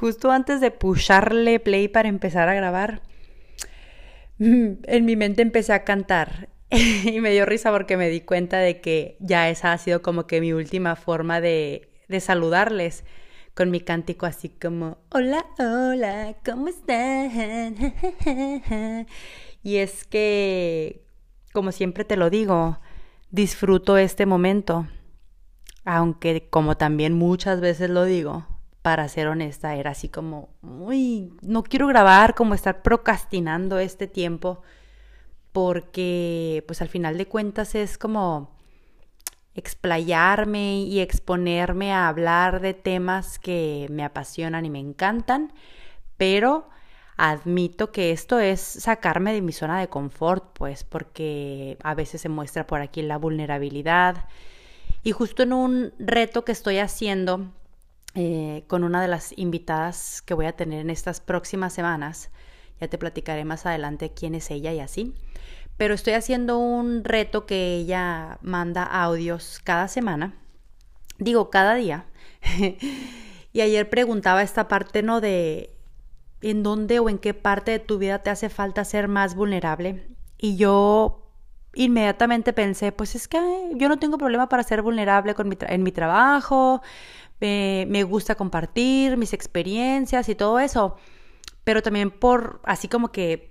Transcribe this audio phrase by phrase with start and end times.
[0.00, 3.02] justo antes de pusharle play para empezar a grabar,
[4.38, 8.80] en mi mente empecé a cantar y me dio risa porque me di cuenta de
[8.80, 13.04] que ya esa ha sido como que mi última forma de, de saludarles
[13.52, 17.94] con mi cántico así como, hola, hola, ¿cómo están?
[19.62, 21.04] Y es que,
[21.52, 22.78] como siempre te lo digo,
[23.30, 24.88] disfruto este momento,
[25.84, 28.46] aunque como también muchas veces lo digo,
[28.82, 34.62] para ser honesta, era así como, uy, no quiero grabar, como estar procrastinando este tiempo,
[35.52, 38.56] porque pues al final de cuentas es como
[39.54, 45.52] explayarme y exponerme a hablar de temas que me apasionan y me encantan,
[46.16, 46.68] pero
[47.16, 52.30] admito que esto es sacarme de mi zona de confort, pues porque a veces se
[52.30, 54.24] muestra por aquí la vulnerabilidad.
[55.02, 57.50] Y justo en un reto que estoy haciendo
[58.14, 62.30] eh, con una de las invitadas que voy a tener en estas próximas semanas.
[62.80, 65.14] Ya te platicaré más adelante quién es ella y así.
[65.76, 70.34] Pero estoy haciendo un reto que ella manda audios cada semana.
[71.18, 72.06] Digo, cada día.
[73.52, 75.20] y ayer preguntaba esta parte, ¿no?
[75.20, 75.74] De
[76.42, 80.08] en dónde o en qué parte de tu vida te hace falta ser más vulnerable.
[80.38, 81.20] Y yo
[81.74, 83.38] inmediatamente pensé, pues es que
[83.74, 86.82] yo no tengo problema para ser vulnerable con en mi trabajo,
[87.40, 90.96] me gusta compartir mis experiencias y todo eso,
[91.64, 93.50] pero también por así como que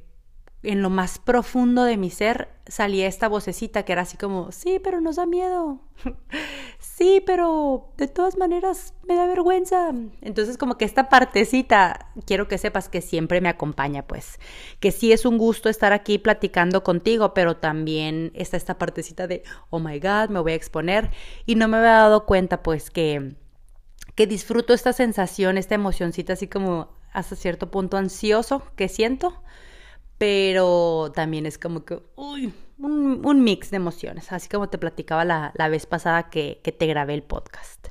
[0.63, 4.79] en lo más profundo de mi ser salía esta vocecita que era así como, sí,
[4.83, 5.79] pero nos da miedo,
[6.79, 9.91] sí, pero de todas maneras me da vergüenza.
[10.21, 14.37] Entonces como que esta partecita, quiero que sepas que siempre me acompaña, pues,
[14.79, 19.43] que sí es un gusto estar aquí platicando contigo, pero también está esta partecita de,
[19.69, 21.11] oh my God, me voy a exponer
[21.45, 23.35] y no me había dado cuenta, pues, que
[24.19, 29.41] que disfruto esta sensación, esta emocioncita así como hasta cierto punto ansioso que siento,
[30.17, 35.69] pero también es como que, uy, un, mix de emociones, así como te platicaba la,
[35.69, 37.87] vez pasada que, te grabé el podcast.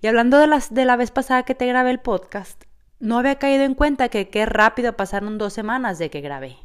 [0.00, 2.62] Y hablando de, las, de la vez pasada que te grabé el podcast,
[3.00, 6.58] no había caído en cuenta que qué rápido pasaron dos semanas de que grabé.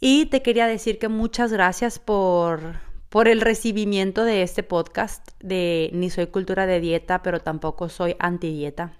[0.00, 2.80] Y te quería decir que muchas gracias por,
[3.12, 8.16] por el recibimiento de este podcast de Ni soy cultura de dieta, pero tampoco soy
[8.18, 8.94] anti-dieta.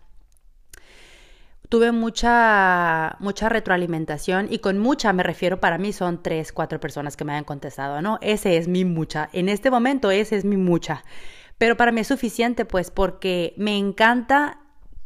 [1.71, 7.17] Tuve mucha, mucha retroalimentación y con mucha me refiero para mí son tres, cuatro personas
[7.17, 8.19] que me hayan contestado, ¿no?
[8.21, 9.31] Ese es mi mucha.
[9.33, 11.05] En este momento ese es mi mucha.
[11.57, 14.59] Pero para mí es suficiente pues porque me encanta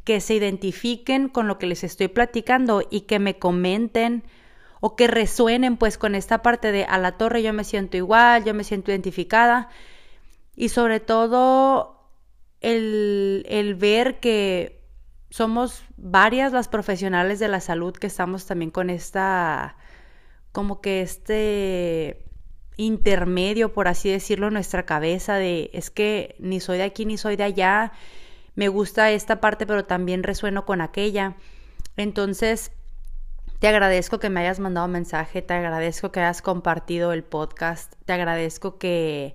[0.03, 4.25] que se identifiquen con lo que les estoy platicando y que me comenten
[4.81, 8.45] o que resuenen pues con esta parte de a la torre yo me siento igual,
[8.45, 9.69] yo me siento identificada
[10.55, 12.11] y sobre todo
[12.61, 14.83] el, el ver que
[15.31, 19.77] somos varias las profesionales de la salud que estamos también con esta
[20.53, 22.25] como que este
[22.77, 27.19] intermedio, por así decirlo, en nuestra cabeza de es que ni soy de aquí ni
[27.19, 27.93] soy de allá,
[28.55, 31.37] me gusta esta parte, pero también resueno con aquella.
[31.97, 32.73] Entonces,
[33.66, 38.12] te agradezco que me hayas mandado mensaje, te agradezco que hayas compartido el podcast, te
[38.12, 39.34] agradezco que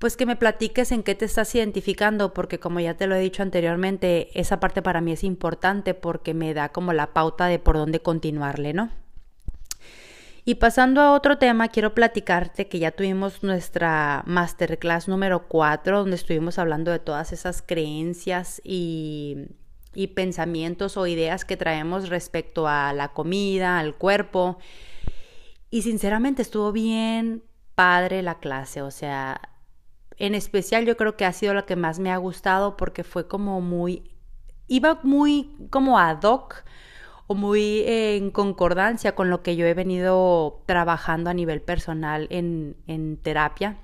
[0.00, 3.20] pues que me platiques en qué te estás identificando, porque como ya te lo he
[3.20, 7.60] dicho anteriormente, esa parte para mí es importante porque me da como la pauta de
[7.60, 8.90] por dónde continuarle, ¿no?
[10.44, 16.16] Y pasando a otro tema, quiero platicarte que ya tuvimos nuestra masterclass número 4, donde
[16.16, 19.46] estuvimos hablando de todas esas creencias y
[19.96, 24.58] y pensamientos o ideas que traemos respecto a la comida, al cuerpo.
[25.70, 27.42] Y sinceramente estuvo bien
[27.74, 29.40] padre la clase, o sea,
[30.18, 33.26] en especial yo creo que ha sido la que más me ha gustado porque fue
[33.26, 34.10] como muy,
[34.68, 36.64] iba muy como ad hoc
[37.26, 42.76] o muy en concordancia con lo que yo he venido trabajando a nivel personal en,
[42.86, 43.78] en terapia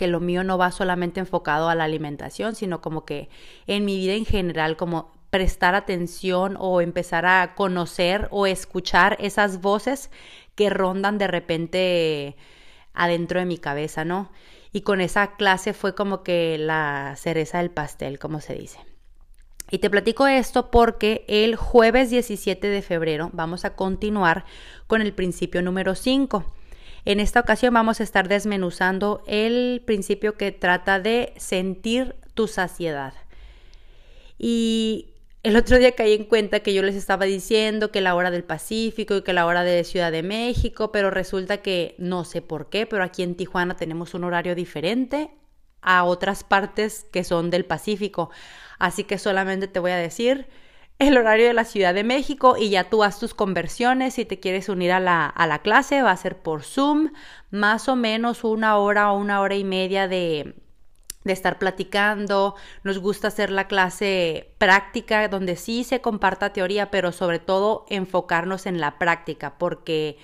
[0.00, 3.28] que lo mío no va solamente enfocado a la alimentación, sino como que
[3.66, 9.60] en mi vida en general, como prestar atención o empezar a conocer o escuchar esas
[9.60, 10.10] voces
[10.54, 12.36] que rondan de repente
[12.94, 14.32] adentro de mi cabeza, ¿no?
[14.72, 18.78] Y con esa clase fue como que la cereza del pastel, como se dice.
[19.70, 24.46] Y te platico esto porque el jueves 17 de febrero vamos a continuar
[24.86, 26.42] con el principio número 5.
[27.04, 33.14] En esta ocasión vamos a estar desmenuzando el principio que trata de sentir tu saciedad.
[34.38, 35.10] Y
[35.42, 38.44] el otro día caí en cuenta que yo les estaba diciendo que la hora del
[38.44, 42.68] Pacífico y que la hora de Ciudad de México, pero resulta que no sé por
[42.68, 45.30] qué, pero aquí en Tijuana tenemos un horario diferente
[45.80, 48.30] a otras partes que son del Pacífico.
[48.78, 50.46] Así que solamente te voy a decir
[51.00, 54.14] el horario de la Ciudad de México y ya tú haz tus conversiones.
[54.14, 57.12] Si te quieres unir a la, a la clase, va a ser por Zoom,
[57.50, 60.54] más o menos una hora o una hora y media de,
[61.24, 62.54] de estar platicando.
[62.84, 68.66] Nos gusta hacer la clase práctica donde sí se comparta teoría, pero sobre todo enfocarnos
[68.66, 70.18] en la práctica, porque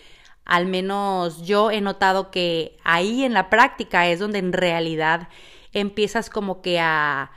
[0.44, 5.28] al menos yo he notado que ahí en la práctica es donde en realidad
[5.72, 7.30] empiezas como que a,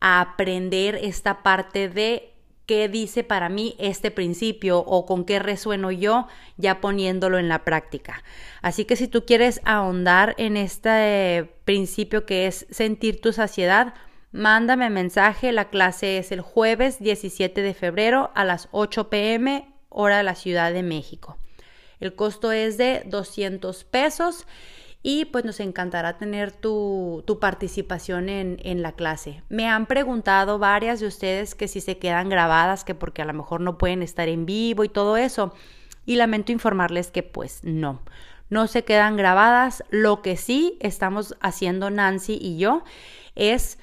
[0.00, 2.33] a aprender esta parte de
[2.66, 6.26] qué dice para mí este principio o con qué resueno yo
[6.56, 8.22] ya poniéndolo en la práctica.
[8.62, 13.94] Así que si tú quieres ahondar en este principio que es sentir tu saciedad,
[14.32, 15.52] mándame mensaje.
[15.52, 20.34] La clase es el jueves 17 de febrero a las 8 pm hora de la
[20.34, 21.38] Ciudad de México.
[22.00, 24.46] El costo es de 200 pesos
[25.06, 29.42] y pues nos encantará tener tu, participación en, en, la clase.
[29.50, 33.34] Me han preguntado varias de ustedes que si se quedan grabadas, que porque a lo
[33.34, 35.52] mejor no pueden estar en vivo y todo eso.
[36.06, 38.00] Y lamento informarles que pues no,
[38.48, 39.84] no se quedan grabadas.
[39.90, 42.82] Lo que sí estamos haciendo Nancy y yo
[43.36, 43.78] es...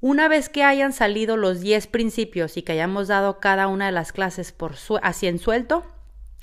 [0.00, 3.92] Una vez que hayan salido los 10 principios y que hayamos dado cada una de
[3.92, 5.84] las clases por así en suelto,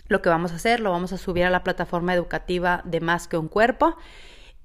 [0.09, 3.27] lo que vamos a hacer, lo vamos a subir a la plataforma educativa de Más
[3.27, 3.95] que un cuerpo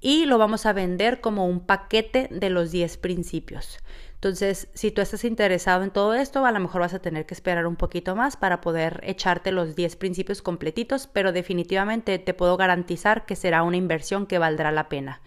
[0.01, 3.79] y lo vamos a vender como un paquete de los 10 principios.
[4.15, 7.33] Entonces, si tú estás interesado en todo esto, a lo mejor vas a tener que
[7.33, 12.57] esperar un poquito más para poder echarte los 10 principios completitos, pero definitivamente te puedo
[12.57, 15.21] garantizar que será una inversión que valdrá la pena.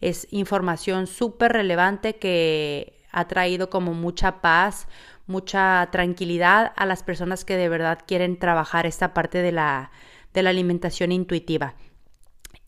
[0.00, 4.88] Es información súper relevante que ha traído como mucha paz,
[5.26, 9.90] mucha tranquilidad a las personas que de verdad quieren trabajar esta parte de la,
[10.34, 11.74] de la alimentación intuitiva.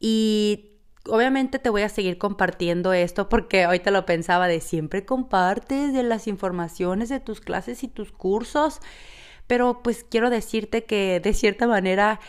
[0.01, 0.75] Y
[1.09, 5.93] obviamente te voy a seguir compartiendo esto porque hoy te lo pensaba de siempre compartes
[5.93, 8.81] de las informaciones de tus clases y tus cursos,
[9.47, 12.21] pero pues quiero decirte que de cierta manera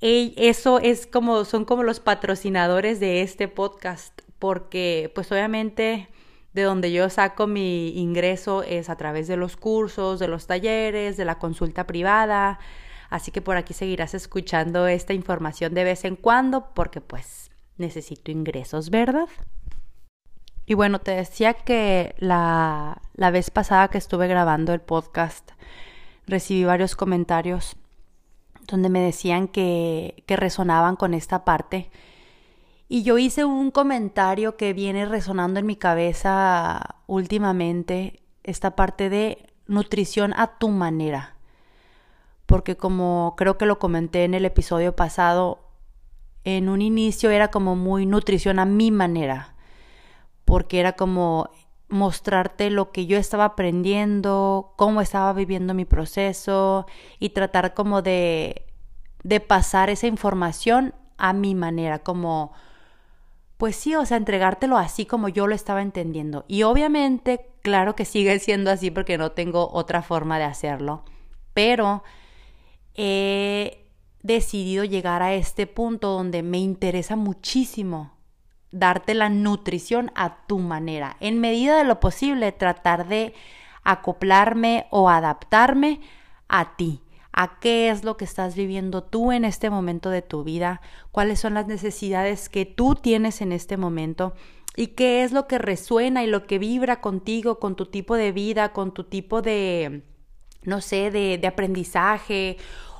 [0.00, 6.08] eso es como son como los patrocinadores de este podcast porque pues obviamente
[6.58, 11.16] de donde yo saco mi ingreso es a través de los cursos, de los talleres,
[11.16, 12.58] de la consulta privada.
[13.10, 18.32] Así que por aquí seguirás escuchando esta información de vez en cuando porque pues necesito
[18.32, 19.28] ingresos, ¿verdad?
[20.66, 25.52] Y bueno, te decía que la, la vez pasada que estuve grabando el podcast
[26.26, 27.76] recibí varios comentarios
[28.66, 31.88] donde me decían que, que resonaban con esta parte
[32.88, 39.46] y yo hice un comentario que viene resonando en mi cabeza últimamente, esta parte de
[39.66, 41.36] nutrición a tu manera.
[42.46, 45.68] Porque como creo que lo comenté en el episodio pasado,
[46.44, 49.54] en un inicio era como muy nutrición a mi manera.
[50.46, 51.50] Porque era como
[51.90, 56.86] mostrarte lo que yo estaba aprendiendo, cómo estaba viviendo mi proceso
[57.18, 58.64] y tratar como de,
[59.24, 62.52] de pasar esa información a mi manera, como
[63.58, 66.44] pues sí, o sea, entregártelo así como yo lo estaba entendiendo.
[66.48, 71.04] Y obviamente, claro que sigue siendo así porque no tengo otra forma de hacerlo,
[71.52, 72.02] pero
[72.94, 73.84] he
[74.22, 78.12] decidido llegar a este punto donde me interesa muchísimo
[78.70, 81.16] darte la nutrición a tu manera.
[81.20, 83.34] En medida de lo posible, tratar de
[83.82, 86.00] acoplarme o adaptarme
[86.48, 87.00] a ti
[87.40, 90.80] a qué es lo que estás viviendo tú en este momento de tu vida,
[91.12, 94.34] cuáles son las necesidades que tú tienes en este momento
[94.74, 98.32] y qué es lo que resuena y lo que vibra contigo, con tu tipo de
[98.32, 100.02] vida, con tu tipo de,
[100.64, 102.56] no sé, de, aprendizaje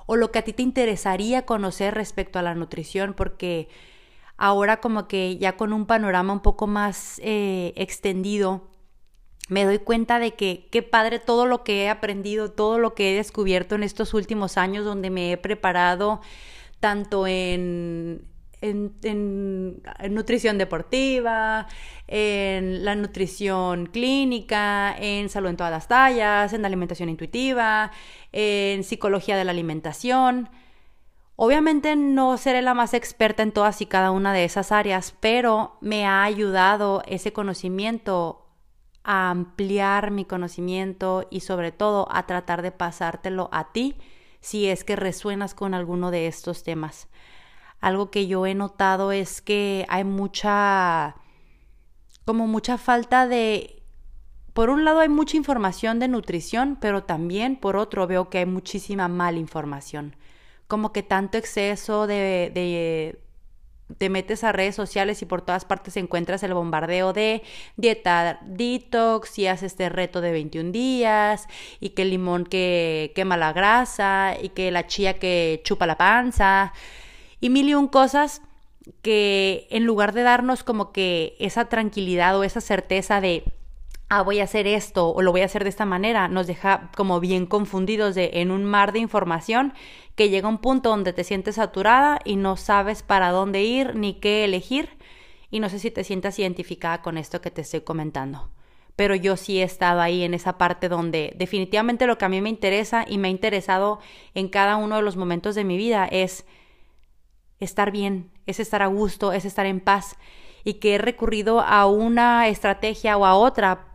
[0.07, 3.68] o lo que a ti te interesaría conocer respecto a la nutrición, porque
[4.37, 8.68] ahora como que ya con un panorama un poco más eh, extendido,
[9.49, 13.12] me doy cuenta de que qué padre todo lo que he aprendido, todo lo que
[13.12, 16.21] he descubierto en estos últimos años donde me he preparado
[16.81, 18.25] tanto en,
[18.61, 21.67] en, nutrición deportiva,
[22.07, 27.90] en la nutrición clínica, en salud en todas las tallas, en alimentación intuitiva,
[28.33, 30.49] en psicología de la alimentación.
[31.37, 35.76] Obviamente no seré la más experta en todas y cada una de esas áreas, pero
[35.81, 38.48] me ha ayudado ese conocimiento
[39.11, 43.97] a ampliar mi conocimiento y sobre todo a tratar de pasártelo a ti
[44.41, 47.09] si es que resuenas con alguno de estos temas.
[47.81, 51.17] Algo que yo he notado es que hay mucha,
[52.27, 53.83] como mucha falta de,
[54.53, 58.47] por un lado hay mucha información de nutrición, pero también por otro veo que hay
[58.47, 60.17] muchísima mala información.
[60.67, 63.19] Como que tanto exceso de, de
[63.97, 67.42] te metes a redes sociales y por todas partes encuentras el bombardeo de
[67.76, 71.47] dieta detox y haces este reto de 21 días
[71.80, 75.97] y que el limón que quema la grasa y que la chía que chupa la
[75.97, 76.73] panza
[77.40, 78.42] y mil y un cosas
[79.02, 83.45] que en lugar de darnos como que esa tranquilidad o esa certeza de
[84.09, 86.91] ah, voy a hacer esto o lo voy a hacer de esta manera, nos deja
[86.97, 89.75] como bien confundidos de en un mar de información
[90.15, 94.15] que llega un punto donde te sientes saturada y no sabes para dónde ir ni
[94.15, 94.99] qué elegir
[95.50, 98.50] y no sé si te sientas identificada con esto que te estoy comentando.
[98.97, 102.41] Pero yo sí he estado ahí en esa parte donde definitivamente lo que a mí
[102.41, 104.00] me interesa y me ha interesado
[104.35, 106.45] en cada uno de los momentos de mi vida es
[107.61, 110.17] estar bien, es estar a gusto, es estar en paz
[110.65, 113.88] y que he recurrido a una estrategia o a otra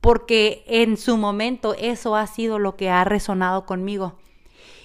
[0.00, 4.18] porque en su momento eso ha sido lo que ha resonado conmigo.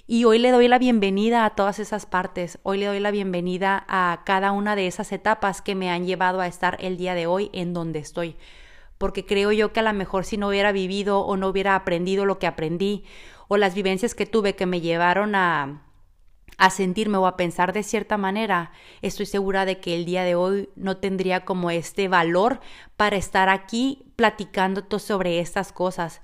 [0.07, 3.85] Y hoy le doy la bienvenida a todas esas partes, hoy le doy la bienvenida
[3.87, 7.25] a cada una de esas etapas que me han llevado a estar el día de
[7.25, 8.35] hoy en donde estoy.
[8.99, 12.25] Porque creo yo que a lo mejor si no hubiera vivido o no hubiera aprendido
[12.25, 13.03] lo que aprendí
[13.47, 15.84] o las vivencias que tuve que me llevaron a,
[16.57, 18.71] a sentirme o a pensar de cierta manera,
[19.01, 22.59] estoy segura de que el día de hoy no tendría como este valor
[22.97, 26.21] para estar aquí platicándote sobre estas cosas.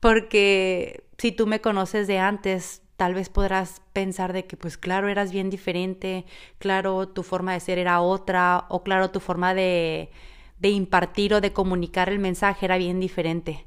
[0.00, 5.08] Porque si tú me conoces de antes, tal vez podrás pensar de que pues claro,
[5.08, 6.26] eras bien diferente,
[6.58, 10.10] claro, tu forma de ser era otra, o claro, tu forma de,
[10.58, 13.66] de impartir o de comunicar el mensaje era bien diferente.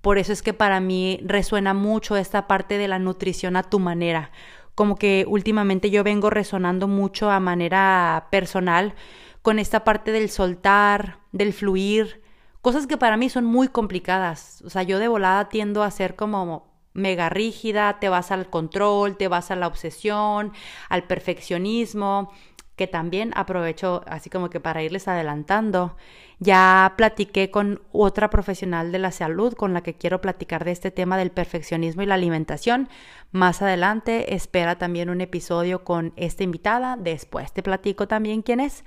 [0.00, 3.78] Por eso es que para mí resuena mucho esta parte de la nutrición a tu
[3.78, 4.32] manera,
[4.74, 8.94] como que últimamente yo vengo resonando mucho a manera personal
[9.42, 12.22] con esta parte del soltar, del fluir,
[12.62, 14.62] cosas que para mí son muy complicadas.
[14.64, 19.16] O sea, yo de volada tiendo a ser como mega rígida, te vas al control,
[19.16, 20.52] te vas a la obsesión,
[20.88, 22.32] al perfeccionismo,
[22.76, 25.96] que también aprovecho así como que para irles adelantando.
[26.40, 30.90] Ya platiqué con otra profesional de la salud con la que quiero platicar de este
[30.90, 32.88] tema del perfeccionismo y la alimentación.
[33.30, 36.96] Más adelante espera también un episodio con esta invitada.
[36.96, 38.84] Después te platico también quién es.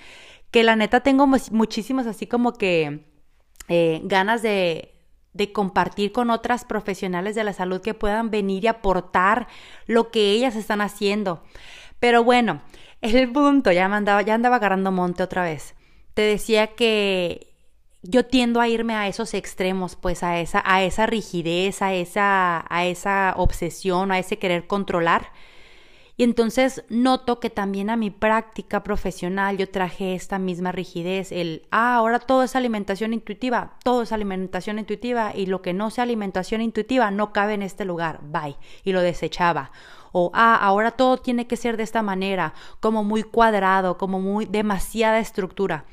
[0.51, 3.05] Que la neta tengo muchísimos así como que
[3.69, 4.93] eh, ganas de,
[5.33, 9.47] de compartir con otras profesionales de la salud que puedan venir y aportar
[9.85, 11.43] lo que ellas están haciendo.
[11.99, 12.61] Pero bueno,
[13.13, 15.75] el punto, ya, andaba, ya andaba agarrando monte otra vez.
[16.13, 17.53] Te decía que
[18.01, 22.65] yo tiendo a irme a esos extremos, pues a esa, a esa rigidez, a esa,
[22.69, 25.31] a esa obsesión, a ese querer controlar.
[26.19, 31.67] Y entonces noto que también a mi práctica profesional yo traje esta misma rigidez, el,
[31.69, 36.05] ah, ahora todo es alimentación intuitiva, todo es alimentación intuitiva y lo que no sea
[36.05, 39.71] alimentación intuitiva no cabe en este lugar, bye, y lo desechaba.
[40.11, 44.45] O, ah, ahora todo tiene que ser de esta manera, como muy cuadrado, como muy
[44.45, 45.85] demasiada estructura.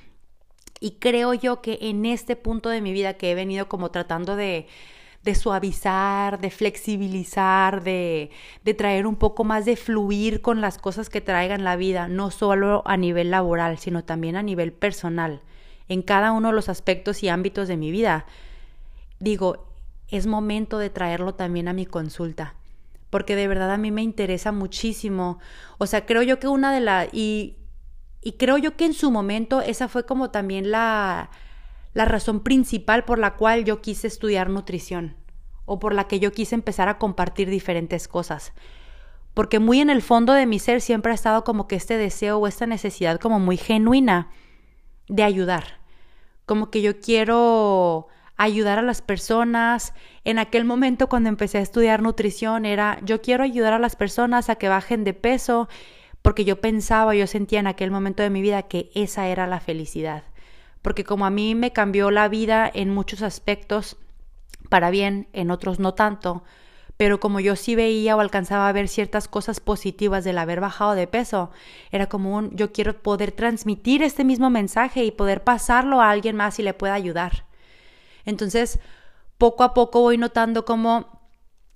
[0.80, 4.36] Y creo yo que en este punto de mi vida que he venido como tratando
[4.36, 4.68] de,
[5.24, 8.30] de suavizar, de flexibilizar, de,
[8.62, 12.30] de traer un poco más de fluir con las cosas que traigan la vida, no
[12.30, 15.40] solo a nivel laboral, sino también a nivel personal,
[15.88, 18.26] en cada uno de los aspectos y ámbitos de mi vida.
[19.18, 19.66] Digo,
[20.08, 22.54] es momento de traerlo también a mi consulta,
[23.08, 25.38] porque de verdad a mí me interesa muchísimo.
[25.78, 27.08] O sea, creo yo que una de las...
[27.14, 27.56] Y,
[28.20, 31.30] y creo yo que en su momento esa fue como también la,
[31.94, 35.16] la razón principal por la cual yo quise estudiar nutrición
[35.64, 38.52] o por la que yo quise empezar a compartir diferentes cosas.
[39.32, 42.38] Porque muy en el fondo de mi ser siempre ha estado como que este deseo
[42.38, 44.28] o esta necesidad como muy genuina
[45.08, 45.80] de ayudar.
[46.46, 49.94] Como que yo quiero ayudar a las personas.
[50.24, 54.50] En aquel momento cuando empecé a estudiar nutrición era yo quiero ayudar a las personas
[54.50, 55.68] a que bajen de peso
[56.22, 59.60] porque yo pensaba, yo sentía en aquel momento de mi vida que esa era la
[59.60, 60.24] felicidad
[60.84, 63.96] porque como a mí me cambió la vida en muchos aspectos,
[64.68, 66.44] para bien, en otros no tanto,
[66.98, 70.94] pero como yo sí veía o alcanzaba a ver ciertas cosas positivas del haber bajado
[70.94, 71.50] de peso,
[71.90, 76.36] era como un yo quiero poder transmitir este mismo mensaje y poder pasarlo a alguien
[76.36, 77.46] más y le pueda ayudar.
[78.26, 78.78] Entonces,
[79.38, 81.13] poco a poco voy notando como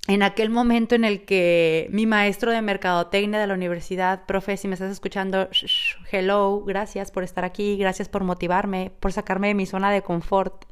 [0.09, 4.67] en aquel momento en el que mi maestro de mercadotecnia de la universidad, profe, si
[4.67, 5.51] me estás escuchando,
[6.11, 10.65] hello, gracias por estar aquí, gracias por motivarme, por sacarme de mi zona de confort.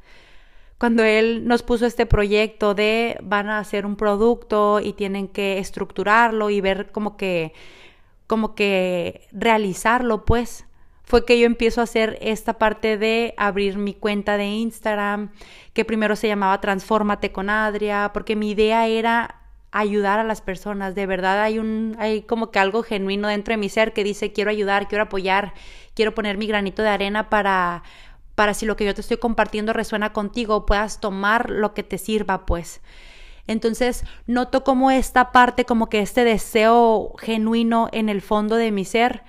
[0.79, 5.59] cuando él nos puso este proyecto de van a hacer un producto y tienen que
[5.59, 7.53] estructurarlo y ver como que
[8.27, 10.66] como que realizarlo, pues
[11.07, 15.31] fue que yo empiezo a hacer esta parte de abrir mi cuenta de Instagram,
[15.71, 19.39] que primero se llamaba Transfórmate con Adria, porque mi idea era
[19.71, 20.95] ayudar a las personas.
[20.95, 24.33] De verdad hay un hay como que algo genuino dentro de mi ser que dice
[24.33, 25.53] quiero ayudar, quiero apoyar,
[25.93, 27.83] quiero poner mi granito de arena para
[28.35, 31.97] para si lo que yo te estoy compartiendo resuena contigo, puedas tomar lo que te
[31.97, 32.81] sirva, pues.
[33.47, 38.83] Entonces, noto como esta parte, como que este deseo genuino en el fondo de mi
[38.83, 39.23] ser,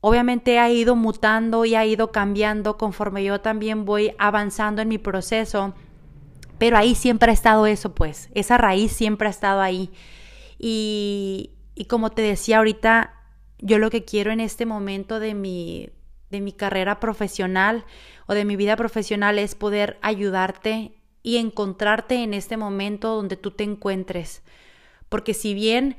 [0.00, 4.98] obviamente ha ido mutando y ha ido cambiando conforme yo también voy avanzando en mi
[4.98, 5.74] proceso,
[6.58, 9.90] pero ahí siempre ha estado eso, pues, esa raíz siempre ha estado ahí.
[10.58, 13.14] Y, y como te decía ahorita,
[13.58, 15.90] yo lo que quiero en este momento de mi,
[16.30, 17.84] de mi carrera profesional
[18.26, 20.92] o de mi vida profesional es poder ayudarte
[21.22, 24.42] y encontrarte en este momento donde tú te encuentres.
[25.08, 25.96] Porque si bien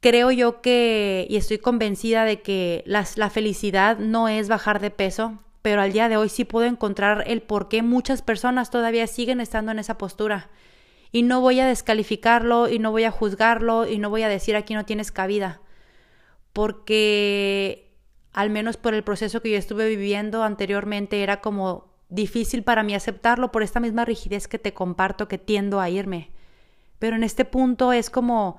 [0.00, 5.38] creo yo que, y estoy convencida de que la felicidad no es bajar de peso,
[5.62, 9.40] pero al día de hoy sí puedo encontrar el por qué muchas personas todavía siguen
[9.40, 10.50] estando en esa postura.
[11.10, 14.56] Y no voy a descalificarlo, y no voy a juzgarlo, y no voy a decir
[14.56, 15.60] aquí no tienes cabida.
[16.52, 17.92] Porque
[18.32, 22.94] al menos por el proceso que yo estuve viviendo anteriormente era como difícil para mí
[22.94, 26.30] aceptarlo por esta misma rigidez que te comparto que tiendo a irme.
[26.98, 28.58] Pero en este punto es como,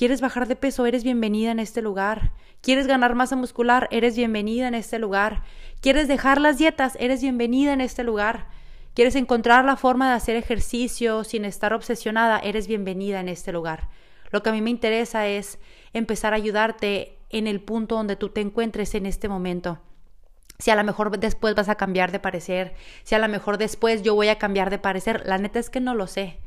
[0.00, 0.86] ¿quieres bajar de peso?
[0.86, 2.32] Eres bienvenida en este lugar.
[2.62, 3.86] ¿Quieres ganar masa muscular?
[3.90, 5.42] Eres bienvenida en este lugar.
[5.82, 6.96] ¿Quieres dejar las dietas?
[6.98, 8.46] Eres bienvenida en este lugar.
[8.94, 12.38] ¿Quieres encontrar la forma de hacer ejercicio sin estar obsesionada?
[12.38, 13.90] Eres bienvenida en este lugar.
[14.30, 15.58] Lo que a mí me interesa es
[15.92, 19.80] empezar a ayudarte en el punto donde tú te encuentres en este momento
[20.58, 24.02] si a lo mejor después vas a cambiar de parecer, si a lo mejor después
[24.02, 26.38] yo voy a cambiar de parecer, la neta es que no lo sé.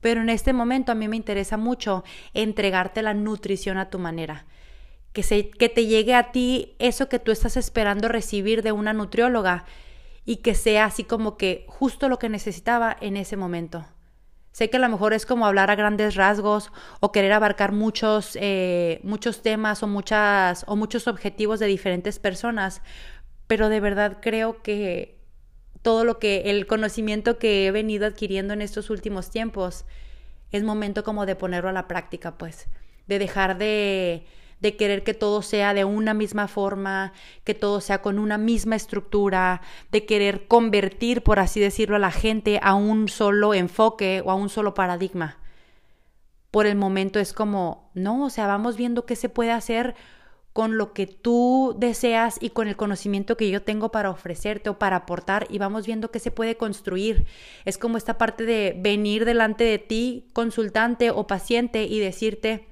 [0.00, 4.46] Pero en este momento a mí me interesa mucho entregarte la nutrición a tu manera.
[5.12, 8.92] Que, se, que te llegue a ti eso que tú estás esperando recibir de una
[8.92, 9.64] nutrióloga
[10.24, 13.86] y que sea así como que justo lo que necesitaba en ese momento.
[14.52, 18.36] Sé que a lo mejor es como hablar a grandes rasgos o querer abarcar muchos,
[18.40, 22.82] eh, muchos temas o, muchas, o muchos objetivos de diferentes personas,
[23.46, 25.17] pero de verdad creo que
[25.88, 29.86] todo lo que el conocimiento que he venido adquiriendo en estos últimos tiempos
[30.52, 32.68] es momento como de ponerlo a la práctica, pues,
[33.06, 34.26] de dejar de
[34.60, 38.76] de querer que todo sea de una misma forma, que todo sea con una misma
[38.76, 44.30] estructura, de querer convertir, por así decirlo, a la gente a un solo enfoque o
[44.30, 45.38] a un solo paradigma.
[46.50, 49.94] Por el momento es como, no, o sea, vamos viendo qué se puede hacer
[50.58, 54.76] con lo que tú deseas y con el conocimiento que yo tengo para ofrecerte o
[54.76, 57.26] para aportar y vamos viendo qué se puede construir.
[57.64, 62.66] Es como esta parte de venir delante de ti, consultante o paciente, y decirte,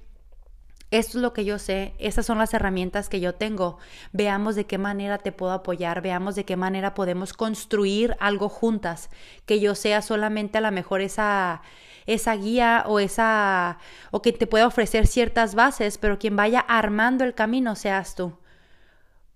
[0.91, 3.79] esto es lo que yo sé, estas son las herramientas que yo tengo.
[4.11, 9.11] Veamos de qué manera te puedo apoyar, veamos de qué manera podemos construir algo juntas,
[9.45, 11.63] que yo sea solamente a lo mejor esa
[12.07, 13.79] esa guía o esa
[14.11, 18.39] o que te pueda ofrecer ciertas bases, pero quien vaya armando el camino seas tú.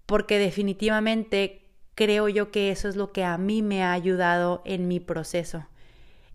[0.07, 4.89] Porque definitivamente creo yo que eso es lo que a mí me ha ayudado en
[4.89, 5.67] mi proceso.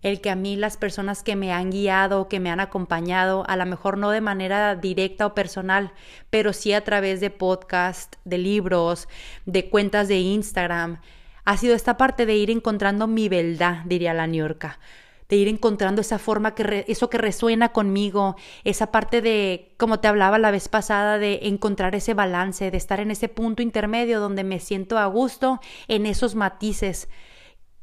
[0.02, 3.56] El que a mí las personas que me han guiado, que me han acompañado, a
[3.56, 5.93] lo mejor no de manera directa o personal,
[6.30, 9.08] pero sí a través de podcast, de libros,
[9.45, 11.00] de cuentas de Instagram,
[11.43, 14.80] ha sido esta parte de ir encontrando mi verdad, diría la Niorca
[15.29, 20.07] de ir encontrando esa forma que eso que resuena conmigo, esa parte de como te
[20.07, 24.43] hablaba la vez pasada de encontrar ese balance, de estar en ese punto intermedio donde
[24.43, 27.07] me siento a gusto en esos matices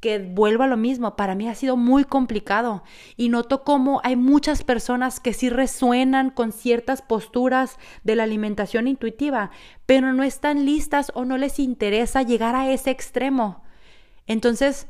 [0.02, 2.82] que vuelvo a lo mismo, para mí ha sido muy complicado
[3.16, 8.88] y noto cómo hay muchas personas que sí resuenan con ciertas posturas de la alimentación
[8.88, 9.52] intuitiva,
[9.86, 13.62] pero no están listas o no les interesa llegar a ese extremo.
[14.26, 14.88] Entonces,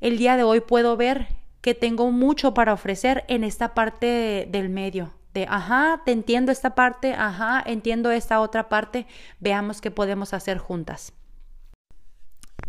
[0.00, 1.28] el día de hoy puedo ver
[1.64, 5.14] que tengo mucho para ofrecer en esta parte del medio.
[5.32, 9.06] De, ajá, te entiendo esta parte, ajá, entiendo esta otra parte,
[9.40, 11.14] veamos qué podemos hacer juntas.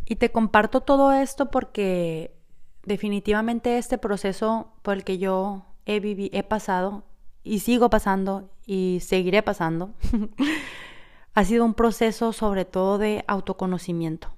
[0.06, 2.38] Y te comparto todo esto porque
[2.84, 7.04] definitivamente este proceso por el que yo he, he pasado
[7.44, 9.94] y sigo pasando y seguiré pasando,
[11.34, 14.30] ha sido un proceso sobre todo de autoconocimiento.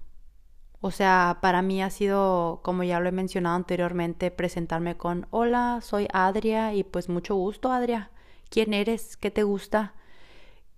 [0.88, 5.82] O sea, para mí ha sido, como ya lo he mencionado anteriormente, presentarme con, hola,
[5.82, 8.10] soy Adria y pues mucho gusto, Adria.
[8.50, 9.17] ¿Quién eres?
[9.17, 9.95] ¿Qué te gusta?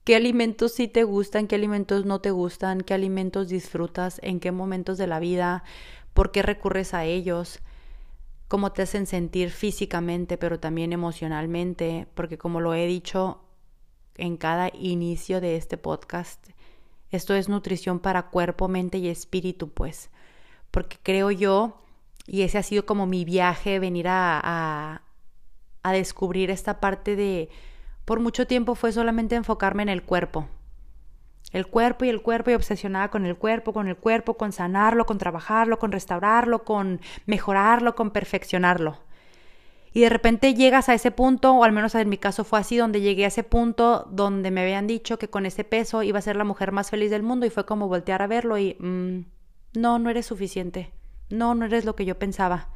[0.06, 1.46] ¿Qué alimentos sí te gustan?
[1.46, 2.82] ¿Qué alimentos no te gustan?
[2.82, 4.20] ¿Qué alimentos disfrutas?
[4.24, 5.64] ¿En qué momentos de la vida?
[6.16, 7.60] ¿Por qué recurres a ellos?
[8.48, 13.44] cómo te hacen sentir físicamente, pero también emocionalmente, porque como lo he dicho
[14.16, 16.44] en cada inicio de este podcast,
[17.12, 20.10] esto es nutrición para cuerpo, mente y espíritu, pues,
[20.72, 21.82] porque creo yo,
[22.28, 25.02] y ese ha sido como mi viaje, venir a,
[25.84, 27.50] a, descubrir esta parte de,
[28.06, 30.48] por mucho tiempo fue solamente enfocarme en el cuerpo,
[31.52, 35.08] el cuerpo y el cuerpo y obsesionada con el cuerpo, con el cuerpo, con sanarlo,
[35.08, 39.00] con trabajarlo, con restaurarlo, con mejorarlo, con perfeccionarlo.
[39.94, 42.78] Y de repente llegas a ese punto, o al menos en mi caso fue así,
[42.78, 46.22] donde llegué a ese punto donde me habían dicho que con ese peso iba a
[46.22, 49.80] ser la mujer más feliz del mundo y fue como voltear a verlo y mm,
[49.80, 50.92] no, no eres suficiente,
[51.30, 52.70] no, no eres lo que yo pensaba.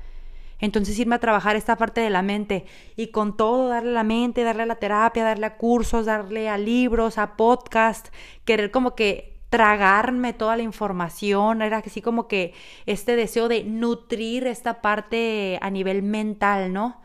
[0.60, 4.04] Entonces irme a trabajar esta parte de la mente y con todo darle a la
[4.04, 8.08] mente, darle a la terapia, darle a cursos, darle a libros, a podcast,
[8.45, 12.56] querer como que tragarme toda la información, era así como que
[12.88, 17.00] este deseo de nutrir esta parte a nivel mental, ¿no?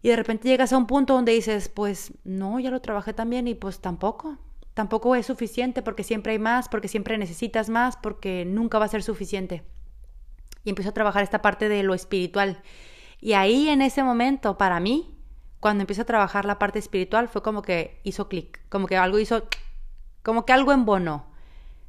[0.00, 3.48] Y de repente llegas a un punto donde dices, pues no, ya lo trabajé también
[3.48, 4.38] y pues tampoco,
[4.74, 8.88] tampoco es suficiente porque siempre hay más, porque siempre necesitas más, porque nunca va a
[8.88, 9.64] ser suficiente
[10.62, 12.62] y empiezo a trabajar esta parte de lo espiritual.
[13.20, 15.18] Y ahí en ese momento, para mí,
[15.58, 19.18] cuando empiezo a trabajar la parte espiritual, fue como que hizo clic, como que algo
[19.18, 19.48] hizo,
[20.22, 21.34] como que algo embonó.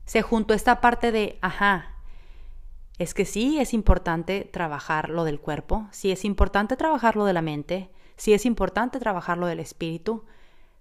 [0.08, 1.94] Se juntó esta parte de, ajá,
[2.98, 7.34] es que sí es importante trabajar lo del cuerpo, sí es importante trabajar lo de
[7.34, 10.26] la mente, sí es importante trabajar lo del espíritu,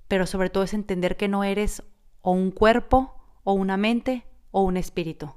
[0.08, 1.82] pero sobre todo es entender que no eres
[2.22, 5.34] o un cuerpo, o una mente, o un espíritu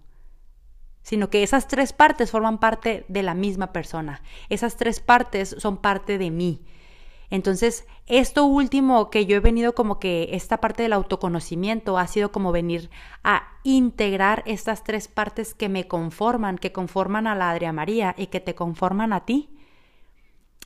[1.01, 4.21] sino que esas tres partes forman parte de la misma persona.
[4.49, 6.61] Esas tres partes son parte de mí.
[7.29, 12.31] Entonces, esto último que yo he venido como que esta parte del autoconocimiento ha sido
[12.31, 12.89] como venir
[13.23, 18.27] a integrar estas tres partes que me conforman, que conforman a la Adria María y
[18.27, 19.49] que te conforman a ti.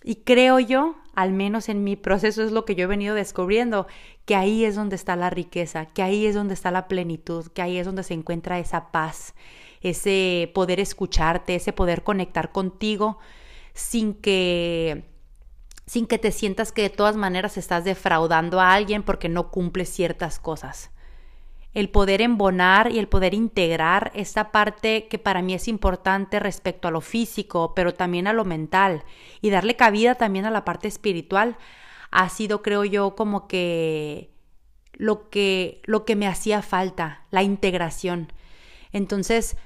[0.06, 3.88] Y creo yo, al menos en mi proceso es lo que yo he venido descubriendo,
[4.26, 7.62] que ahí es donde está la riqueza, que ahí es donde está la plenitud, que
[7.62, 9.34] ahí es donde se encuentra esa paz,
[9.82, 13.18] ese poder escucharte, ese poder conectar contigo
[13.74, 15.13] sin que
[15.86, 19.90] sin que te sientas que de todas maneras estás defraudando a alguien porque no cumples
[19.90, 20.92] ciertas cosas.
[21.74, 26.88] El poder embonar y el poder integrar esta parte que para mí es importante respecto
[26.88, 29.04] a lo físico, pero también a lo mental,
[29.42, 31.58] y darle cabida también a la parte espiritual,
[32.12, 34.30] ha sido, creo yo, como que
[34.94, 38.32] lo que, lo que me hacía falta, la integración.
[38.92, 39.58] Entonces,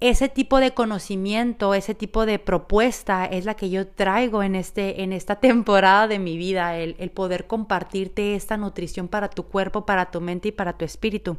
[0.00, 5.02] ese tipo de conocimiento, ese tipo de propuesta es la que yo traigo en, este,
[5.02, 10.10] en esta temporada de mi vida, el, poder compartirte esta nutrición para tu cuerpo, para
[10.10, 11.36] tu mente y para tu espíritu.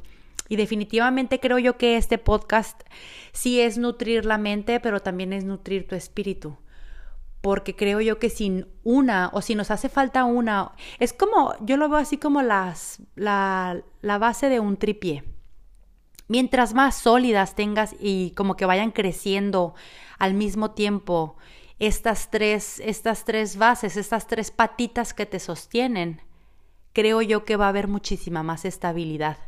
[0.48, 2.82] Y definitivamente creo yo que este podcast
[3.32, 6.58] sí es nutrir la mente, pero también es nutrir tu espíritu.
[7.42, 11.78] Porque creo yo que sin una, o si nos hace falta una, es como, yo
[11.78, 12.76] lo veo así como la,
[13.16, 15.24] la base de un tripié
[16.32, 19.76] mientras más sólidas tengas y como que vayan creciendo
[20.18, 21.36] al mismo tiempo
[21.78, 26.22] estas tres, estas tres bases, estas tres patitas que te sostienen,
[26.94, 29.40] creo yo que va a haber muchísima más estabilidad.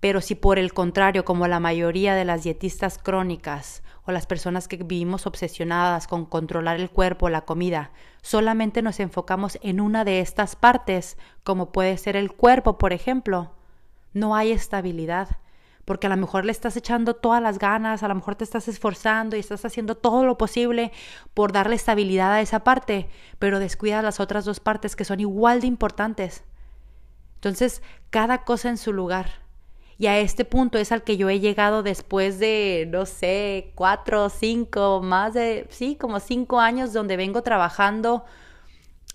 [0.00, 4.68] Pero si por el contrario, como la mayoría de las dietistas crónicas o las personas
[4.68, 7.90] que vivimos obsesionadas con controlar el cuerpo, la comida,
[8.20, 13.52] solamente nos enfocamos en una de estas partes, como puede ser el cuerpo, por ejemplo,
[14.12, 15.38] no hay estabilidad
[15.84, 18.68] porque a lo mejor le estás echando todas las ganas, a lo mejor te estás
[18.68, 20.92] esforzando y estás haciendo todo lo posible
[21.34, 25.60] por darle estabilidad a esa parte, pero descuidas las otras dos partes que son igual
[25.60, 26.44] de importantes.
[27.36, 29.40] Entonces, cada cosa en su lugar.
[29.98, 34.30] Y a este punto es al que yo he llegado después de, no sé, cuatro,
[34.30, 38.24] cinco, más de, sí, como cinco años donde vengo trabajando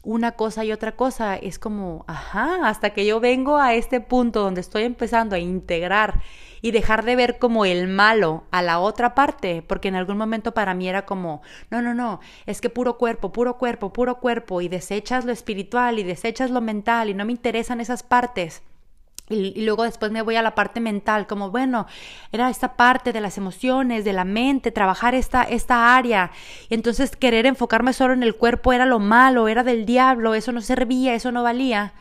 [0.06, 1.36] una cosa y otra cosa.
[1.36, 6.22] Es como, ajá, hasta que yo vengo a este punto donde estoy empezando a integrar
[6.62, 10.54] y dejar de ver como el malo a la otra parte, porque en algún momento
[10.54, 14.62] para mí era como, no, no, no, es que puro cuerpo, puro cuerpo, puro cuerpo,
[14.62, 18.64] y desechas lo espiritual y desechas lo mental y no me interesan esas partes.
[19.30, 21.88] Y, luego después me voy a la parte mental, como bueno,
[22.32, 26.32] era esta parte de las emociones, de la mente, trabajar esta, esta área.
[26.70, 30.52] Y entonces querer enfocarme solo en el cuerpo era lo malo, era del diablo, eso
[30.52, 31.94] no servía, eso no valía.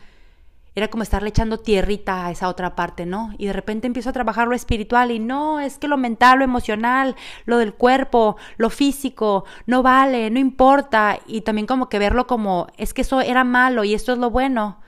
[0.77, 3.33] Era como estarle echando tierrita a esa otra parte, ¿no?
[3.39, 6.45] Y de repente empiezo a trabajar lo espiritual y no, es que lo mental, lo
[6.45, 7.15] emocional,
[7.47, 11.21] lo del cuerpo, lo físico, no vale, no importa.
[11.27, 14.31] Y también como que verlo como, es que eso era malo y esto es lo
[14.31, 14.84] bueno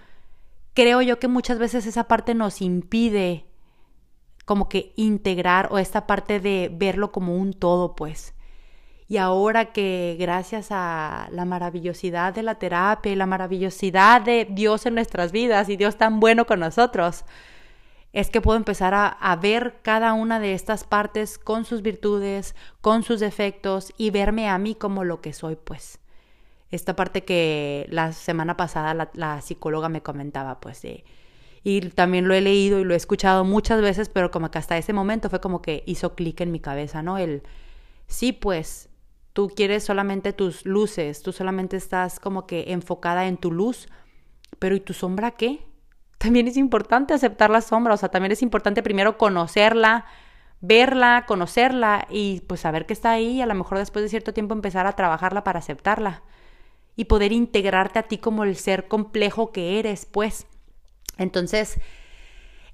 [0.77, 3.47] creo yo que muchas veces esa parte nos impide
[4.45, 8.35] como que integrar o esta parte de verlo como un todo, pues.
[9.09, 14.85] Y ahora que gracias a la maravillosidad de la terapia y la maravillosidad de Dios
[14.85, 17.25] en nuestras vidas y Dios tan bueno con nosotros,
[18.13, 22.55] es que puedo empezar a, a, ver cada una de estas partes con sus virtudes,
[22.83, 26.01] con sus defectos y verme a mí como lo que soy, pues.
[26.71, 31.05] Esta parte que la semana pasada la, psicóloga me comentaba, pues, de,
[31.63, 34.77] y también lo he leído y lo he escuchado muchas veces, pero como que hasta
[34.77, 37.19] ese momento fue como que hizo clic en mi cabeza, ¿no?
[37.19, 37.45] El,
[38.09, 38.89] sí, pues,
[39.33, 43.89] tú quieres solamente tus luces, tú solamente estás como que enfocada en tu luz,
[44.59, 45.67] pero ¿y tu sombra qué?
[46.19, 50.07] También es importante aceptar la sombra, o sea, también es importante primero conocerla,
[50.61, 54.33] verla, conocerla y pues saber que está ahí y a lo mejor después de cierto
[54.33, 56.23] tiempo empezar a trabajarla para aceptarla
[56.97, 60.47] y poder integrarte a ti como el ser complejo que eres, pues.
[61.19, 61.79] Entonces,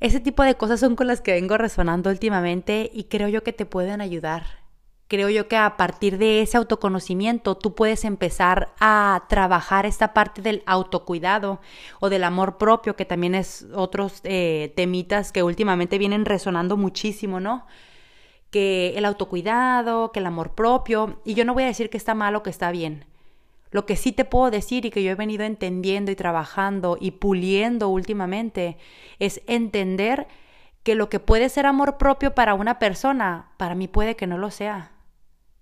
[0.00, 3.52] ese tipo de cosas son con las que vengo resonando últimamente y creo yo que
[3.52, 4.62] te pueden ayudar.
[5.08, 10.40] Creo yo que a partir de ese autoconocimiento tú puedes empezar a trabajar esta parte
[10.40, 11.60] del autocuidado
[12.00, 17.40] o del amor propio, que también es otros eh, temitas que últimamente vienen resonando muchísimo,
[17.40, 17.66] ¿no?
[18.50, 22.14] Que el autocuidado, que el amor propio, y yo no voy a decir que está
[22.14, 23.04] mal o que está bien.
[23.72, 27.12] Lo que sí te puedo decir y que yo he venido entendiendo y trabajando y
[27.12, 28.76] puliendo últimamente
[29.18, 30.28] es entender
[30.82, 34.36] que lo que puede ser amor propio para una persona, para mí puede que no
[34.36, 34.92] lo sea.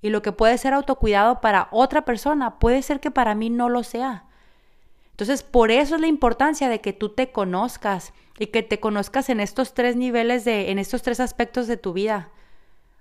[0.03, 3.69] Y lo que puede ser autocuidado para otra persona, puede ser que para mí no
[3.69, 4.25] lo sea.
[5.13, 9.29] Entonces, por eso es la importancia de que tú te conozcas y que te conozcas
[9.29, 12.31] en estos tres niveles de, en estos tres aspectos de tu vida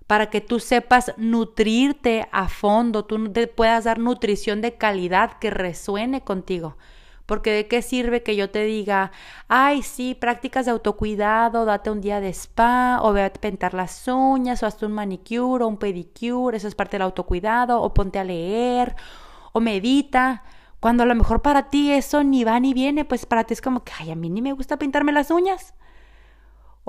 [0.10, 5.52] para que tú sepas nutrirte a fondo, tú te puedas dar nutrición de calidad que
[5.52, 6.78] resuene contigo.
[7.28, 9.12] Porque de qué sirve que yo te diga,
[9.48, 14.08] ay, sí, prácticas de autocuidado, date un día de spa, o ve a pintar las
[14.08, 18.18] uñas, o hazte un manicure o un pedicure, eso es parte del autocuidado, o ponte
[18.18, 18.96] a leer,
[19.54, 20.44] o medita.
[20.80, 23.62] Cuando a lo mejor para ti eso ni va ni viene, pues para ti es
[23.62, 25.76] como que, ay, a mí ni me gusta pintarme las uñas.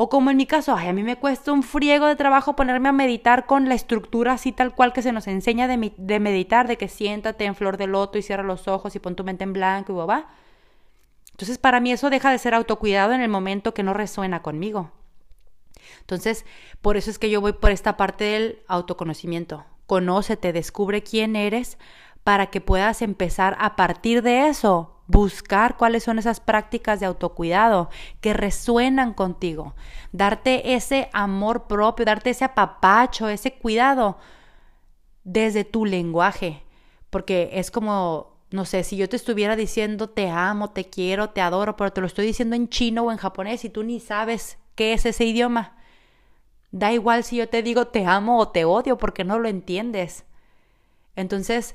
[0.02, 2.92] O como en mi caso, a mí me cuesta un friego de trabajo ponerme a
[2.92, 5.76] meditar con la estructura así tal cual que se nos enseña de,
[6.18, 9.24] meditar, de que siéntate en flor de loto y cierra los ojos y pon tu
[9.24, 10.30] mente en blanco y boba.
[11.32, 14.90] Entonces, para mí eso deja de ser autocuidado en el momento que no resuena conmigo.
[16.00, 16.46] Entonces,
[16.80, 19.66] por eso es que yo voy por esta parte del autoconocimiento.
[19.84, 21.76] Conócete, descubre quién eres
[22.24, 27.90] para que puedas empezar a partir de eso buscar cuáles son esas prácticas de autocuidado
[28.20, 29.74] que resuenan contigo,
[30.12, 34.18] darte ese amor propio, darte ese apapacho, ese cuidado
[35.24, 36.62] desde tu lenguaje,
[37.10, 41.40] porque es como, no sé, si yo te estuviera diciendo te amo, te quiero, te
[41.40, 44.58] adoro, pero te lo estoy diciendo en chino o en japonés y tú ni sabes
[44.76, 45.76] qué es ese idioma.
[46.70, 50.24] Da igual si yo te digo te amo o te odio porque no lo entiendes.
[51.16, 51.74] Entonces,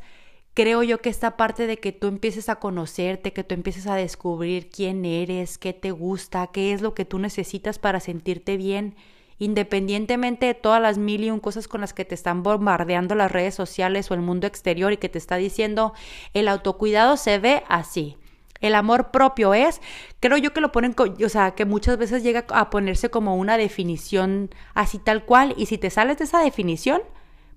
[0.55, 3.95] creo yo que esta parte de que tú empieces a conocerte, que tú empieces a
[3.95, 8.95] descubrir quién eres, qué te gusta, qué es lo que tú necesitas para sentirte bien,
[9.37, 13.33] independientemente de todas las mil y un cosas con las que te están bombardeando las
[13.33, 15.93] redes sociales o el mundo exterior y que te está diciendo
[16.33, 18.17] el autocuidado se ve así.
[18.61, 19.81] El amor propio es,
[20.21, 23.57] creo yo que lo ponen, o sea, que muchas veces llega a ponerse como una
[23.57, 27.01] definición así tal cual y si te sales de esa definición,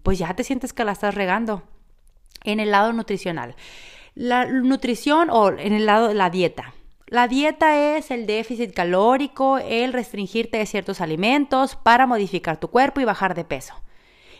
[0.03, 1.63] pues ya te sientes que la estás regando
[2.45, 3.55] en el lado nutricional.
[4.15, 6.75] La nutrición o en el lado de la dieta.
[7.07, 13.01] La dieta es el déficit calórico, el restringirte de ciertos alimentos para modificar tu cuerpo
[13.01, 13.75] y bajar de peso.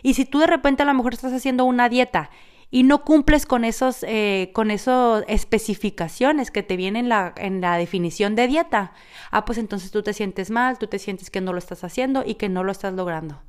[0.03, 2.29] Y si tú de repente a lo mejor estás haciendo una dieta
[2.69, 7.59] y no cumples con esos, eh, con esas especificaciones que te vienen en la, en
[7.59, 8.93] la definición de dieta,
[9.31, 12.23] ah, pues entonces tú te sientes mal, tú te sientes que no lo estás haciendo
[12.23, 13.41] y que no lo estás logrando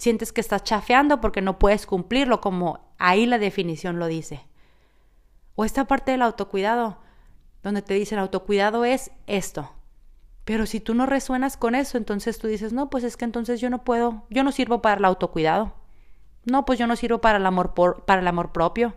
[0.00, 4.46] sientes que estás chafeando porque no puedes cumplirlo como ahí la definición lo dice.
[5.56, 6.96] O esta parte del autocuidado,
[7.62, 9.70] donde te dicen autocuidado es esto.
[10.46, 13.60] Pero si tú no resuenas con eso, entonces tú dices, no, pues es que entonces
[13.60, 15.74] yo no puedo, yo no sirvo para el autocuidado.
[16.46, 17.74] No, pues yo no sirvo para el amor,
[18.06, 18.94] para el amor propio,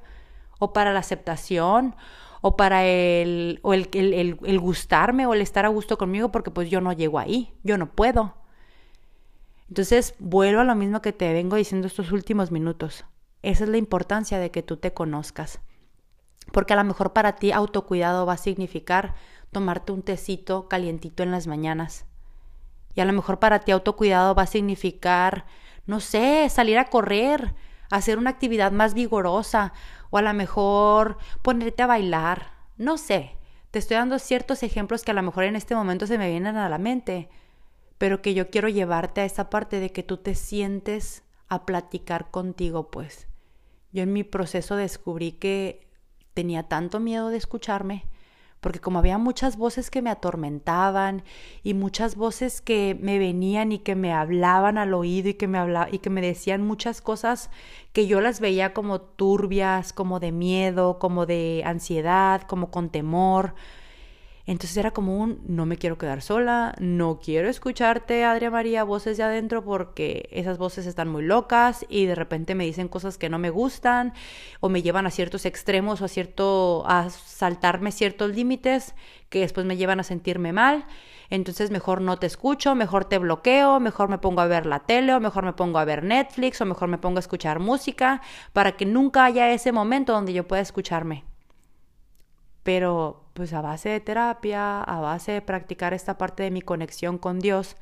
[0.58, 1.98] o para la aceptación,
[2.40, 6.50] o para el, o el, el, el gustarme, o el estar a gusto conmigo, porque
[6.50, 8.36] pues yo no llego ahí, yo no puedo.
[9.74, 13.06] Entonces, vuelvo a lo mismo que te vengo diciendo estos últimos minutos.
[13.42, 15.62] Esa es la importancia de que tú te conozcas.
[16.52, 19.16] Porque a lo mejor para ti autocuidado va a significar
[19.52, 22.06] tomarte un tecito calientito en las mañanas.
[22.94, 25.48] Y a lo mejor para ti autocuidado va a significar,
[25.88, 27.56] no sé, salir a correr,
[27.90, 29.74] hacer una actividad más vigorosa
[30.12, 32.52] o a lo mejor ponerte a bailar.
[32.78, 33.40] No sé,
[33.72, 36.58] te estoy dando ciertos ejemplos que a lo mejor en este momento se me vienen
[36.58, 37.32] a la mente
[38.04, 42.32] pero que yo quiero llevarte a esa parte de que tú te sientes a platicar
[42.32, 43.30] contigo, pues.
[43.94, 45.88] Yo en mi proceso descubrí que
[46.34, 48.04] tenía tanto miedo de escucharme,
[48.60, 51.24] porque como había muchas voces que me atormentaban
[51.64, 55.60] y muchas voces que me venían y que me hablaban al oído y que me
[55.90, 57.50] y que me decían muchas cosas
[57.94, 63.56] que yo las veía como turbias, como de miedo, como de ansiedad, como con temor,
[64.46, 69.16] entonces era como un, no me quiero quedar sola, no quiero escucharte, Adria María, voces
[69.16, 73.30] de adentro porque esas voces están muy locas y de repente me dicen cosas que
[73.30, 74.14] no me gustan
[74.60, 78.96] o me llevan a ciertos extremos o a cierto, a saltarme ciertos límites
[79.30, 80.88] que después me llevan a sentirme mal.
[81.30, 85.14] Entonces mejor no te escucho, mejor te bloqueo, mejor me pongo a ver la tele
[85.14, 88.74] o mejor me pongo a ver Netflix o mejor me pongo a escuchar música para
[88.74, 91.24] que nunca haya ese momento donde yo pueda escucharme.
[92.64, 97.18] Pero pues a base de terapia, a base de practicar esta parte de mi conexión
[97.18, 97.76] con Dios,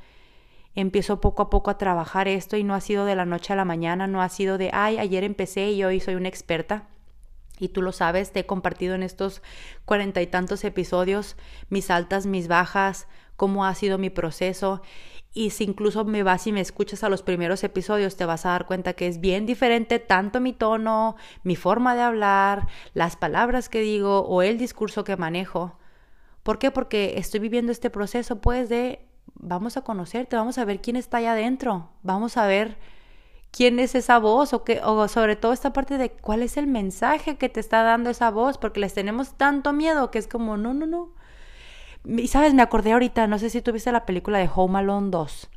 [0.75, 3.55] empiezo poco a poco a trabajar esto y no ha sido de la noche a
[3.55, 6.87] la mañana, no ha sido de, ay, ayer empecé y hoy soy una experta.
[7.59, 9.43] Y tú lo sabes, te he compartido en estos
[9.85, 11.35] cuarenta y tantos episodios
[11.69, 14.81] mis altas, mis bajas, cómo ha sido mi proceso.
[15.33, 18.49] Y si incluso me vas y me escuchas a los primeros episodios, te vas a
[18.49, 23.69] dar cuenta que es bien diferente tanto mi tono, mi forma de hablar, las palabras
[23.69, 25.77] que digo o el discurso que manejo.
[26.43, 26.71] ¿Por qué?
[26.71, 31.17] Porque estoy viviendo este proceso, pues, de vamos a conocerte, vamos a ver quién está
[31.17, 32.77] allá adentro, vamos a ver
[33.51, 36.67] quién es esa voz o, que, o sobre todo esta parte de cuál es el
[36.67, 40.57] mensaje que te está dando esa voz, porque les tenemos tanto miedo que es como,
[40.57, 41.13] no, no, no,
[42.05, 45.49] y sabes, me acordé ahorita, no sé si tuviste la película de Home Alone 2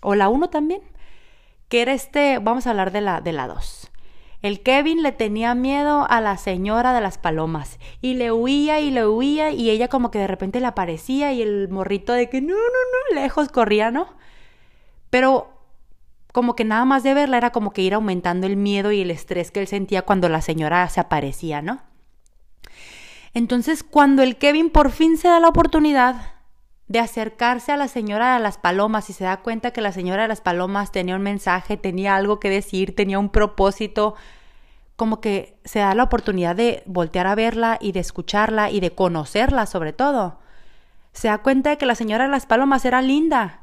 [0.00, 0.82] o la 1 también,
[1.68, 3.90] que era este, vamos a hablar de la de la 2.
[4.42, 8.90] El Kevin le tenía miedo a la señora de las palomas y le huía y
[8.90, 12.42] le huía y ella como que de repente le aparecía y el morrito de que
[12.42, 14.08] no, no, no, lejos corría, ¿no?
[15.08, 15.48] Pero
[16.30, 19.10] como que nada más de verla era como que ir aumentando el miedo y el
[19.10, 21.80] estrés que él sentía cuando la señora se aparecía, ¿no?
[23.34, 26.34] Entonces, cuando el Kevin por fin se da la oportunidad
[26.86, 30.22] de acercarse a la señora de las palomas y se da cuenta que la señora
[30.22, 34.14] de las palomas tenía un mensaje, tenía algo que decir, tenía un propósito,
[34.96, 38.92] como que se da la oportunidad de voltear a verla y de escucharla y de
[38.92, 40.38] conocerla sobre todo.
[41.12, 43.62] Se da cuenta de que la señora de las palomas era linda,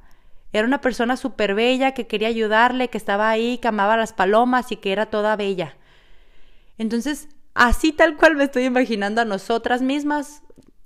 [0.52, 4.12] era una persona súper bella que quería ayudarle, que estaba ahí, que amaba a las
[4.12, 5.78] palomas y que era toda bella.
[6.78, 10.42] Entonces Así tal cual me estoy imaginando a nosotras mismas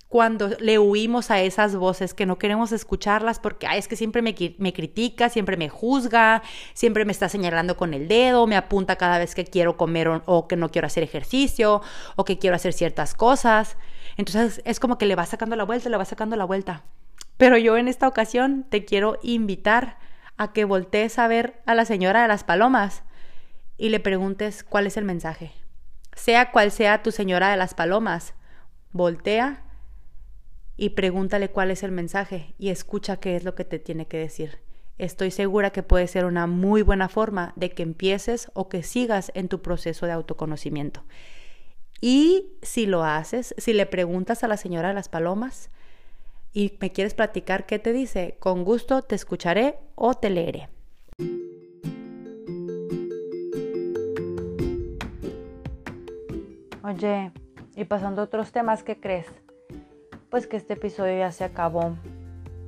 [0.08, 4.34] cuando le huimos a esas voces que no queremos escucharlas porque es que siempre me,
[4.60, 6.42] me, critica, siempre me juzga,
[6.74, 10.24] siempre me está señalando con el dedo, me apunta cada vez que quiero comer o,
[10.26, 11.82] o, que no quiero hacer ejercicio
[12.16, 13.78] o que quiero hacer ciertas cosas.
[14.16, 16.84] Entonces es como que le va sacando la vuelta, le va sacando la vuelta.
[17.38, 19.98] Pero yo en esta ocasión te quiero invitar
[20.38, 23.04] a que voltees a ver a la señora de las palomas
[23.78, 25.65] y le preguntes cuál es el mensaje.
[26.16, 28.34] Sea cual sea tu señora de las palomas,
[28.92, 29.64] voltea
[30.78, 34.18] y pregúntale cuál es el mensaje y escucha qué es lo que te tiene que
[34.18, 34.60] decir.
[34.98, 39.32] Estoy segura que puede ser una muy buena forma de que empieces o que sigas
[39.36, 41.04] en tu proceso de autoconocimiento.
[42.00, 45.70] Y si lo haces, si le preguntas a la señora de las palomas
[46.54, 50.70] y me quieres platicar qué te dice, con gusto te escucharé o te leeré.
[56.86, 57.32] Oye,
[57.76, 59.26] y pasando a otros temas, ¿qué crees?
[60.30, 61.96] Pues que este episodio ya se acabó.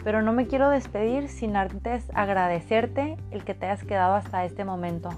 [0.04, 4.66] Pero no me quiero despedir sin antes agradecerte el que te hayas quedado hasta este
[4.66, 5.10] momento.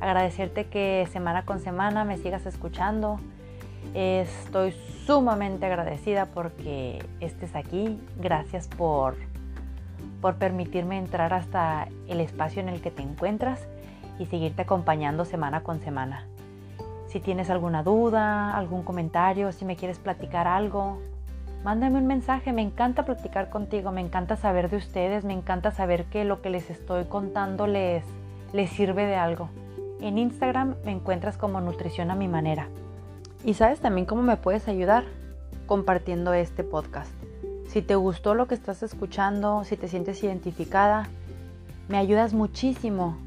[0.00, 3.20] Agradecerte que semana con semana me sigas escuchando.
[3.94, 4.74] Estoy
[5.06, 8.00] sumamente agradecida porque estés aquí.
[8.16, 9.14] Gracias por,
[10.20, 13.68] por permitirme entrar hasta el espacio en el que te encuentras
[14.18, 16.26] y seguirte acompañando semana con semana.
[17.12, 20.98] Si tienes alguna duda, algún comentario, si me quieres platicar algo,
[21.62, 22.54] mándame un mensaje.
[22.54, 26.48] Me encanta platicar contigo, me encanta saber de ustedes, me encanta saber que lo que
[26.48, 28.02] les estoy contando les,
[28.54, 29.50] les sirve de algo.
[30.00, 32.68] En Instagram me encuentras como Nutrición a mi manera.
[33.44, 35.04] Y sabes también cómo me puedes ayudar
[35.66, 37.12] compartiendo este podcast.
[37.68, 41.10] Si te gustó lo que estás escuchando, si te sientes identificada,
[41.90, 43.18] me ayudas muchísimo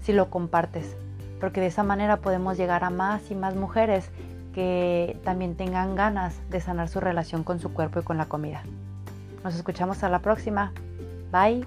[0.00, 0.96] si lo compartes
[1.42, 4.08] porque de esa manera podemos llegar a más y más mujeres
[4.54, 8.62] que también tengan ganas de sanar su relación con su cuerpo y con la comida.
[9.42, 10.72] Nos escuchamos a la próxima.
[11.32, 11.66] Bye.